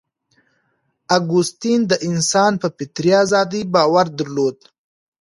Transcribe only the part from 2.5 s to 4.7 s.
په فطري ازادۍ باور درلود.